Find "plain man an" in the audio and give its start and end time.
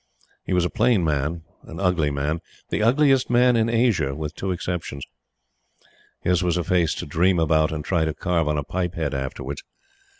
0.71-1.79